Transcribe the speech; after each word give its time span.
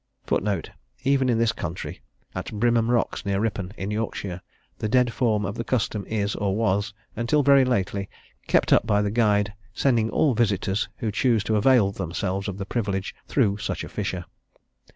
Even 1.03 1.29
in 1.29 1.37
this 1.37 1.51
country, 1.51 2.01
at 2.33 2.51
Brimham 2.51 2.89
Rocks, 2.89 3.23
near 3.23 3.39
Ripon, 3.39 3.71
in 3.77 3.91
Yorkshire, 3.91 4.41
the 4.79 4.89
dead 4.89 5.13
form 5.13 5.45
of 5.45 5.53
the 5.53 5.63
custom 5.63 6.07
is, 6.07 6.35
or 6.35 6.55
was, 6.55 6.91
until 7.15 7.43
very 7.43 7.63
lately, 7.63 8.09
kept 8.47 8.73
up 8.73 8.87
by 8.87 9.03
the 9.03 9.11
guide 9.11 9.53
sending 9.75 10.09
all 10.09 10.33
visitors, 10.33 10.89
who 10.97 11.11
chose 11.11 11.43
to 11.43 11.55
avail 11.55 11.91
themselves 11.91 12.47
of 12.47 12.57
the 12.57 12.65
privilege, 12.65 13.13
through 13.27 13.57
such 13.59 13.83
a 13.83 13.89
fissure. 13.89 14.25